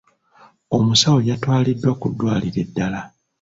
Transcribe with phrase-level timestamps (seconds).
[0.77, 3.01] Omusawo yatwaliddwa ku ddwaliro eddala.